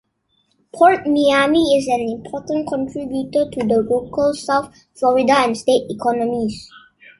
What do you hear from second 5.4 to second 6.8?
state economies.